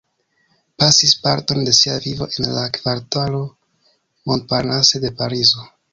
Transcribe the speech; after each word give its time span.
Pasis 0.77 1.11
parton 1.25 1.61
de 1.67 1.73
sia 1.79 1.99
vivo 2.05 2.27
en 2.39 2.49
la 2.55 2.63
kvartalo 2.79 3.45
Montparnasse 4.31 4.99
de 5.05 5.11
Parizo. 5.21 5.63